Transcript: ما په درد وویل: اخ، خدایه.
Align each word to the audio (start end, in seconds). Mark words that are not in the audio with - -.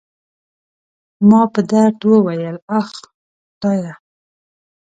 ما 1.29 1.41
په 1.53 1.61
درد 1.71 1.97
وویل: 2.11 2.55
اخ، 2.79 2.87
خدایه. 3.51 3.93